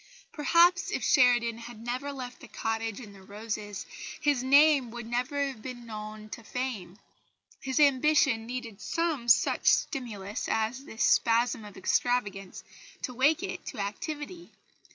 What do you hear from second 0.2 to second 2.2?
Perhaps if Sheridan had never